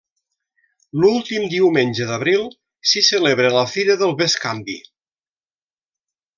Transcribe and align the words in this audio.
L'últim 1.01 1.45
diumenge 1.51 2.07
d'abril 2.13 2.49
s'hi 2.93 3.05
celebra 3.11 3.53
la 3.59 3.69
Fira 3.75 3.99
del 4.03 4.17
Bescanvi. 4.25 4.81